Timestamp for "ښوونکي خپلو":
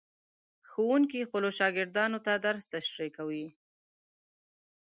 0.69-1.49